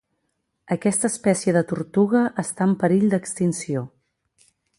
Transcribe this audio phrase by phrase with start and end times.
[0.75, 3.85] Aquesta espècie de tortuga està en perill d'extinció